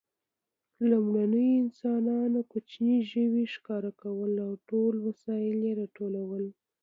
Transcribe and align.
لومړنیو 0.89 1.59
انسانانو 1.63 2.39
کوچني 2.51 2.97
ژوي 3.11 3.45
ښکارول 3.53 4.33
او 4.47 4.51
ټول 4.69 4.93
وسایل 5.07 5.57
یې 5.67 5.73
راټولول. 5.81 6.43